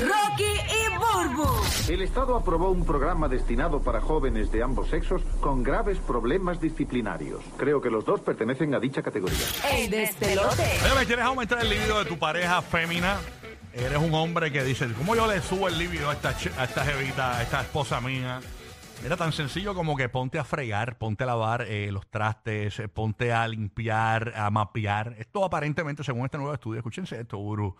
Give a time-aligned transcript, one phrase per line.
[0.00, 1.48] Rocky y Burbu.
[1.88, 7.42] El Estado aprobó un programa destinado para jóvenes de ambos sexos con graves problemas disciplinarios.
[7.56, 9.38] Creo que los dos pertenecen a dicha categoría.
[9.72, 10.62] El despelote.
[10.84, 13.16] Oye, ¿me quieres aumentar el libido de tu pareja fémina?
[13.72, 16.84] Eres un hombre que dice, ¿cómo yo le subo el libido a esta, a esta
[16.84, 18.40] jevita, a esta esposa mía?
[19.04, 22.88] Era tan sencillo como que ponte a fregar, ponte a lavar eh, los trastes, eh,
[22.88, 25.14] ponte a limpiar, a mapear.
[25.18, 27.76] Esto aparentemente, según este nuevo estudio, escúchense esto, gurú.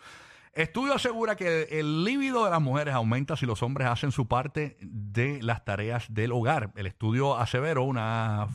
[0.57, 4.79] Estudio asegura que el líbido de las mujeres aumenta si los hombres hacen su parte
[4.81, 6.71] de las tareas del hogar.
[6.77, 8.49] El estudio aseveró una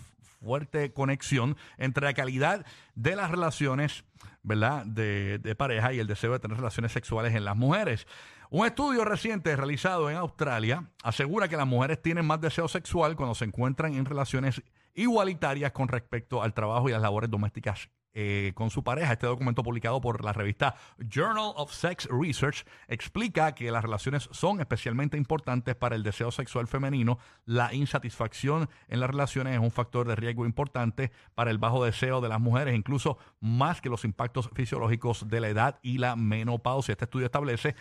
[0.44, 4.04] fuerte conexión entre la calidad de las relaciones,
[4.42, 8.08] ¿verdad?, de, de pareja y el deseo de tener relaciones sexuales en las mujeres.
[8.50, 13.36] Un estudio reciente realizado en Australia asegura que las mujeres tienen más deseo sexual cuando
[13.36, 14.64] se encuentran en relaciones
[14.96, 19.14] igualitarias con respecto al trabajo y las labores domésticas eh, con su pareja.
[19.14, 24.60] Este documento publicado por la revista Journal of Sex Research explica que las relaciones son
[24.60, 27.20] especialmente importantes para el deseo sexual femenino.
[27.46, 32.22] La insatisfacción en las relaciones es un factor de riesgo importante para el bajo deseo
[32.22, 36.94] de las mujeres, incluso más que los impactos fisiológicos de la edad y la menopausia.
[36.94, 37.76] Este estudio establece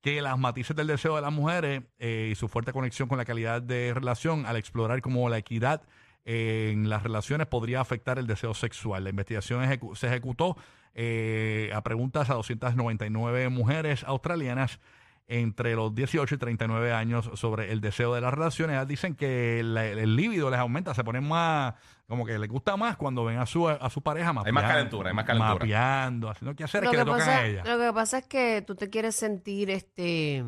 [0.00, 3.24] que las matices del deseo de las mujeres eh, y su fuerte conexión con la
[3.24, 5.82] calidad de relación al explorar como la equidad
[6.24, 9.04] en las relaciones podría afectar el deseo sexual.
[9.04, 10.56] La investigación ejecu- se ejecutó
[10.94, 14.80] eh, a preguntas a 299 mujeres australianas
[15.26, 18.74] entre los 18 y 39 años sobre el deseo de las relaciones.
[18.76, 21.74] Ellas dicen que la- el líbido les aumenta, se ponen más,
[22.06, 25.08] como que les gusta más cuando ven a su, a su pareja Hay más calentura,
[25.08, 25.54] hay más calentura.
[25.54, 27.64] Mapeando, haciendo qué hacer Lo que, que, le tocan pasa, a ella.
[27.64, 30.44] lo que pasa es que tú te quieres sentir este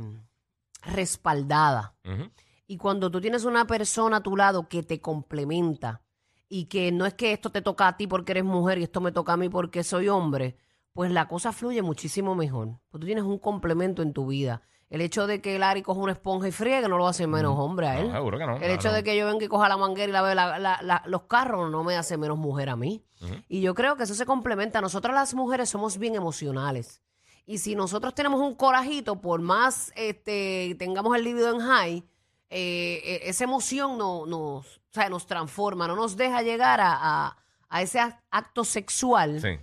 [0.85, 1.95] respaldada.
[2.05, 2.31] Ujú.
[2.67, 6.03] Y cuando tú tienes una persona a tu lado que te complementa
[6.49, 9.01] y que no es que esto te toca a ti porque eres mujer y esto
[9.01, 10.57] me toca a mí porque soy hombre,
[10.93, 12.79] pues la cosa fluye muchísimo mejor.
[12.91, 14.63] Pues tú tienes un complemento en tu vida.
[14.89, 17.89] El hecho de que Larry coja una esponja y friegue no lo hace menos hombre
[17.89, 18.07] a él.
[18.09, 18.57] No, seguro que no.
[18.57, 21.03] El hecho de que yo venga y coja la manguera y lave la- la- la-
[21.07, 23.05] los carros no me hace menos mujer a mí.
[23.49, 24.81] Y yo creo que eso se complementa.
[24.81, 27.03] Nosotras las mujeres somos bien emocionales.
[27.47, 32.05] Y si nosotros tenemos un corajito, por más este, tengamos el libido en high,
[32.51, 36.93] eh, eh, esa emoción no, nos, o sea, nos transforma, no nos deja llegar a,
[37.27, 37.37] a-
[37.69, 39.59] a ese ac- acto sexual Sí.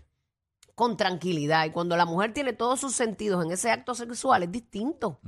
[0.76, 1.66] con tranquilidad.
[1.66, 5.20] Y cuando la mujer tiene todos sus sentidos en ese acto sexual, es distinto.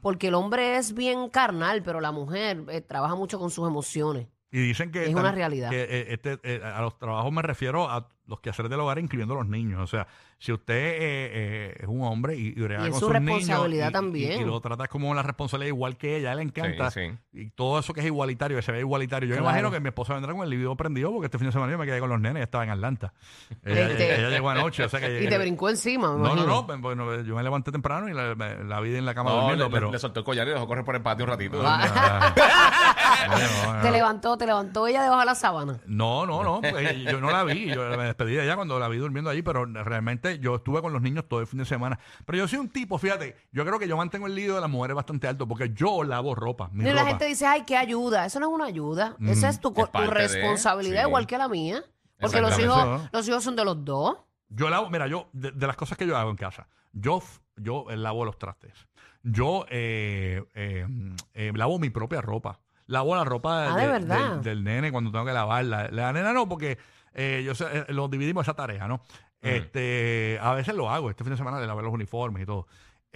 [0.00, 4.28] Porque el hombre es bien carnal, pero la mujer eh, trabaja mucho con sus emociones.
[4.50, 5.68] Y dicen que Es una realidad.
[5.70, 9.34] que, eh, este, eh, a los trabajos me refiero a los quehaceres del hogar, incluyendo
[9.34, 9.80] los niños.
[9.82, 10.06] O sea,
[10.38, 13.14] si usted eh, eh, es un hombre y, y brega Y es con su sus
[13.20, 14.40] niños responsabilidad y- y- también.
[14.40, 16.90] Y, lo tratas como la responsabilidad igual que ella, a él le encanta.
[16.90, 19.28] Sí, Y todo eso que es igualitario, que se ve igualitario.
[19.28, 19.44] Yo Claro.
[19.46, 21.72] me imagino que mi esposa vendrá con el libido prendido porque este fin de semana
[21.72, 23.12] yo me quedé con los nenes, ella estaba en Atlanta.
[23.64, 26.44] Ella, Este- ella llegó anoche, o sea que Y te brincó encima, me No, no,
[26.46, 29.36] no, bueno, yo me levanté temprano y la, me- la vi en la cama No,
[29.38, 29.92] durmiendo, le, pero...
[29.92, 31.62] le soltó el collar y dejó correr por el patio un ratito.
[31.64, 32.34] Ah.
[33.26, 33.92] No, no, Te no.
[33.92, 35.80] levantó, te levantó ella debajo de la sábana.
[35.86, 36.60] No, no, no.
[36.60, 37.66] pues, yo no la vi.
[37.66, 40.92] Yo me despedí de ella cuando la vi durmiendo allí, pero realmente yo estuve con
[40.92, 41.98] los niños todo el fin de semana.
[42.24, 44.70] Pero yo soy un tipo, fíjate, yo creo que yo mantengo el lío de las
[44.70, 46.70] mujeres bastante alto porque yo lavo ropa.
[46.72, 48.24] Mi Y la gente dice, ay, qué ayuda.
[48.26, 49.16] Eso no es una ayuda.
[49.20, 51.08] Esa es tu, Es tu de, responsabilidad, sí.
[51.08, 51.84] igual que la mía.
[52.18, 54.16] Porque los hijos, los hijos son de los dos.
[54.48, 57.22] Yo lavo, mira, yo, de, de las cosas que yo hago en casa, yo,
[57.56, 58.86] yo eh, lavo los trastes.
[59.22, 60.86] Yo eh, eh,
[61.34, 62.60] eh, lavo mi propia ropa.
[62.86, 65.88] Lavo la ropa Ah, del, del nene cuando tengo que lavarla.
[65.90, 66.78] La nena no, porque
[67.16, 69.00] eh, yo sé, eh, lo dividimos esa tarea, ¿no?
[69.40, 71.08] Este, a veces lo hago.
[71.08, 72.66] Este fin de semana le lavé los uniformes y todo.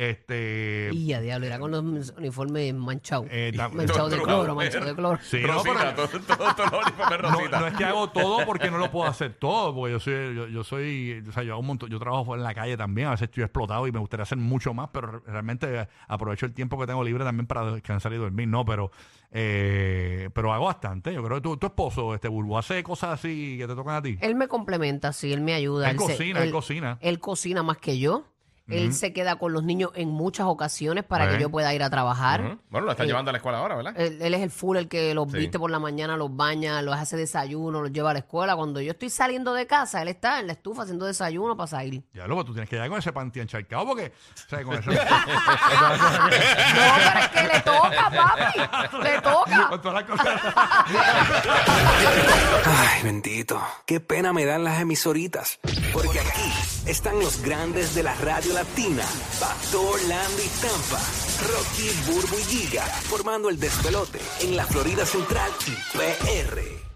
[0.02, 3.26] Este, Y a diablo, era con los uniformes manchados.
[3.30, 5.18] eh, tam- manchados de cloro, manchados de cloro.
[5.22, 7.60] Sí, no, Rosita, pero- todo, todo, todo los uniformes no, Rosita.
[7.60, 10.46] no es que hago todo porque no lo puedo hacer todo, porque yo soy, yo,
[10.48, 13.10] yo soy, o sea, yo hago un montón, yo trabajo en la calle también, a
[13.10, 16.78] veces estoy explotado y me gustaría hacer mucho más, pero re- realmente aprovecho el tiempo
[16.80, 18.90] que tengo libre también para descansar y dormir, no, pero
[19.32, 21.12] eh, pero hago bastante.
[21.14, 24.02] Yo creo que tu, tu esposo, este Bulbo, hace cosas así que te tocan a
[24.02, 24.18] ti.
[24.20, 25.90] Él me complementa, sí, él me ayuda.
[25.90, 26.98] Él se- cocina, él cocina.
[27.00, 28.24] Él cocina más que yo.
[28.70, 31.90] Él se queda con los niños en muchas ocasiones para que yo pueda ir a
[31.90, 32.58] trabajar.
[32.70, 33.94] Bueno, lo está Eh, llevando a la escuela ahora, ¿verdad?
[33.96, 35.38] Él, él es el full, el que los Sí.
[35.38, 38.56] viste por la mañana, los baña, los hace desayuno, los lleva a la escuela.
[38.56, 42.02] Cuando yo estoy saliendo de casa, él está en la estufa haciendo desayuno para salir.
[42.14, 44.12] Ya luego tú tienes que llegar con ese panty encharcado porque,
[44.46, 44.90] o sea, con eso.
[46.80, 48.98] No, pero es que le toca, papi.
[49.02, 49.70] Le toca.
[52.66, 53.60] Ay, bendito.
[53.86, 55.58] Qué pena me dan las emisoritas.
[55.92, 56.52] Porque aquí
[56.90, 59.04] están los grandes de la radio latina.
[59.38, 61.00] Pastor, Landy, Tampa.
[61.46, 62.84] Rocky, Burbu y Giga.
[62.84, 66.89] Formando el despelote en la Florida Central y PR.